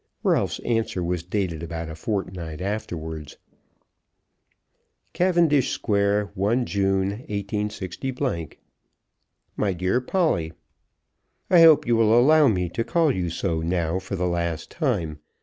[0.23, 3.37] Ralph's answer was dated about a fortnight afterwards;,
[5.13, 7.99] Cavendish Square, 1 June, 186.
[9.57, 10.53] MY DEAR POLLY,
[11.51, 15.19] I hope you will allow me to call you so now for the last time.